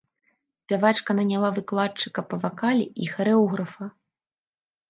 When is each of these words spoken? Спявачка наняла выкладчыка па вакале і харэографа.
Спявачка 0.61 1.15
наняла 1.19 1.51
выкладчыка 1.59 2.19
па 2.31 2.41
вакале 2.47 2.85
і 3.05 3.11
харэографа. 3.13 3.85